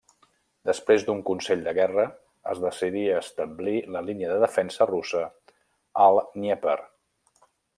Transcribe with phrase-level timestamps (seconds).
[0.69, 2.05] Després d'un consell de guerra,
[2.53, 5.23] es decidí establir la línia de defensa russa
[6.07, 6.79] al Dnièper.